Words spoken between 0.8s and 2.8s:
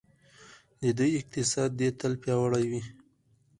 د دوی اقتصاد دې تل پیاوړی